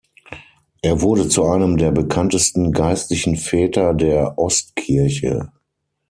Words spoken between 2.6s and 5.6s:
geistlichen Väter der Ostkirche.